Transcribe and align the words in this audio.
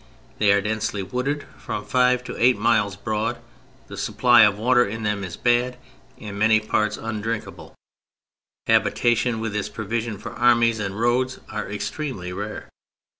They 0.39 0.51
are 0.51 0.61
densely 0.61 1.03
wooded, 1.03 1.45
Erom 1.67 1.85
five 1.85 2.23
to 2.23 2.35
eight 2.43 2.57
miles 2.57 2.95
broad, 2.95 3.37
the 3.85 3.95
supply 3.97 4.41
of 4.41 4.57
water 4.57 4.83
in 4.83 5.03
them 5.03 5.23
is 5.23 5.37
bad, 5.37 5.77
in 6.17 6.39
many 6.39 6.59
parts 6.59 6.97
undrink 6.97 7.47
able; 7.47 7.75
habitation 8.65 9.39
with 9.39 9.55
its 9.55 9.69
provision 9.69 10.17
for 10.17 10.31
armies 10.33 10.79
and 10.79 10.99
roads 10.99 11.39
extremely 11.53 12.33
rare. 12.33 12.67